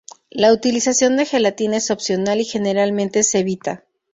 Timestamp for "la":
0.31-0.51